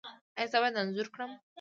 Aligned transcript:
ایا 0.37 0.49
زه 0.51 0.57
باید 0.61 0.79
انځور 0.81 1.07
کړم؟ 1.13 1.31